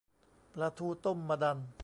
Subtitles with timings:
[0.53, 1.57] ปลาทูต้มมะดัน